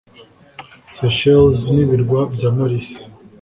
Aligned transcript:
Seychelles 0.95 1.59
n’Ibirwa 1.75 2.19
bya 2.33 2.49
Maurice 2.55 2.99